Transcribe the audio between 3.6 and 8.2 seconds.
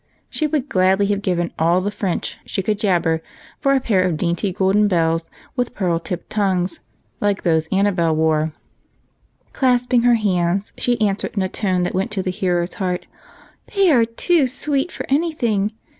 a pair of golden bells with pearl tipped tongues, like those Annabel